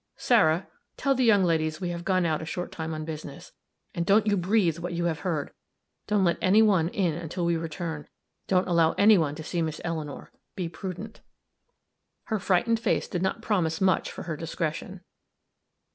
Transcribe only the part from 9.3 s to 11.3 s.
to see Miss Eleanor. Be prudent."